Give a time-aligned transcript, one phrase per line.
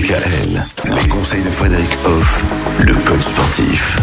[0.00, 0.62] DKL,
[0.94, 2.44] les conseils de Frédéric Hoff,
[2.78, 3.98] le code sportif.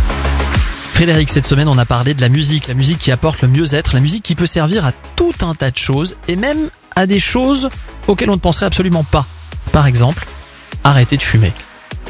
[0.94, 3.96] Frédéric, cette semaine, on a parlé de la musique, la musique qui apporte le mieux-être,
[3.96, 7.18] la musique qui peut servir à tout un tas de choses et même à des
[7.18, 7.72] choses
[8.08, 9.26] auxquelles on ne penserait absolument pas.
[9.72, 10.28] Par exemple,
[10.84, 11.52] arrêter de fumer.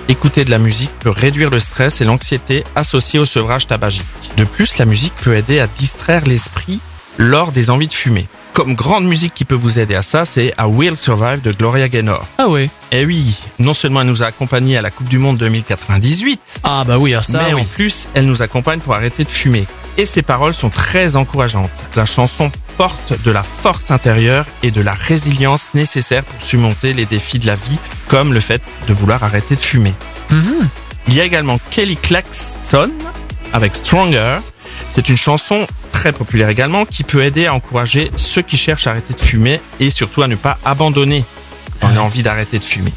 [0.09, 4.03] Écouter de la musique peut réduire le stress et l'anxiété associés au sevrage tabagique.
[4.35, 6.81] De plus, la musique peut aider à distraire l'esprit
[7.17, 8.27] lors des envies de fumer.
[8.53, 11.87] Comme grande musique qui peut vous aider à ça, c'est A Will Survive de Gloria
[11.89, 12.25] Gaynor.
[12.39, 15.37] Ah ouais Eh oui, non seulement elle nous a accompagnés à la Coupe du Monde
[15.37, 17.61] 2098, Ah bah oui, ah, ça mais oui.
[17.61, 19.65] en plus, elle nous accompagne pour arrêter de fumer.
[19.97, 21.69] Et ses paroles sont très encourageantes.
[21.95, 27.05] La chanson porte de la force intérieure et de la résilience nécessaire pour surmonter les
[27.05, 27.77] défis de la vie,
[28.07, 29.93] comme le fait de vouloir arrêter de fumer.
[30.31, 30.67] Mhm.
[31.07, 32.91] Il y a également Kelly Clarkson
[33.53, 34.39] avec Stronger.
[34.91, 35.65] C'est une chanson
[35.97, 39.59] très populaire également qui peut aider à encourager ceux qui cherchent à arrêter de fumer
[39.79, 41.25] et surtout à ne pas abandonner
[41.81, 42.93] dans l'envie d'arrêter de fumer.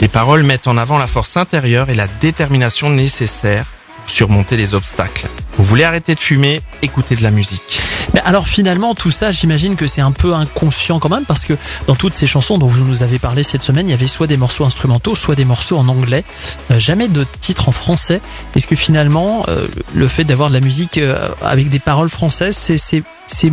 [0.00, 4.74] Les paroles mettent en avant la force intérieure et la détermination nécessaire pour surmonter les
[4.74, 5.28] obstacles.
[5.56, 7.79] Vous voulez arrêter de fumer Écoutez de la musique.
[8.14, 11.54] Mais alors finalement, tout ça, j'imagine que c'est un peu inconscient quand même, parce que
[11.86, 14.26] dans toutes ces chansons dont vous nous avez parlé cette semaine, il y avait soit
[14.26, 16.24] des morceaux instrumentaux, soit des morceaux en anglais,
[16.70, 18.20] Euh, jamais de titres en français.
[18.54, 22.56] Est-ce que finalement, euh, le fait d'avoir de la musique euh, avec des paroles françaises,
[22.56, 23.52] c'est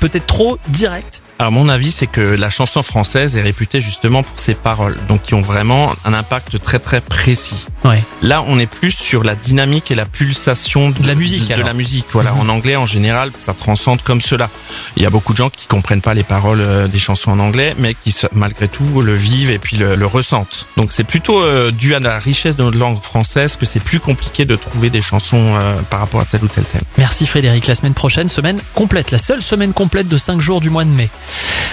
[0.00, 4.40] peut-être trop direct Alors mon avis, c'est que la chanson française est réputée justement pour
[4.40, 7.66] ses paroles, donc qui ont vraiment un impact très très précis.
[7.84, 8.02] Ouais.
[8.22, 11.62] Là, on est plus sur la dynamique et la pulsation de, De la musique, De,
[11.62, 12.32] la musique, voilà.
[12.32, 12.40] Mhm.
[12.40, 14.50] En anglais, en général, ça transcende comme cela.
[14.96, 17.38] Il y a beaucoup de gens qui comprennent pas les paroles euh, des chansons en
[17.38, 20.66] anglais, mais qui malgré tout le vivent et puis le, le ressentent.
[20.76, 24.00] Donc c'est plutôt euh, dû à la richesse de notre langue française que c'est plus
[24.00, 26.82] compliqué de trouver des chansons euh, par rapport à tel ou tel thème.
[26.96, 27.68] Merci Frédéric.
[27.68, 30.90] La semaine prochaine, semaine complète, la seule semaine complète de 5 jours du mois de
[30.90, 31.08] mai.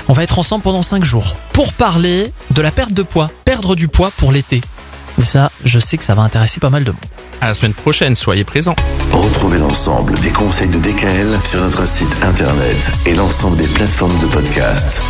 [0.07, 3.75] On va être ensemble pendant 5 jours pour parler de la perte de poids, perdre
[3.75, 4.61] du poids pour l'été.
[5.21, 6.99] Et ça, je sais que ça va intéresser pas mal de monde.
[7.41, 8.75] À la semaine prochaine, soyez présents.
[9.11, 14.27] Retrouvez l'ensemble des conseils de DKL sur notre site internet et l'ensemble des plateformes de
[14.27, 15.01] podcast.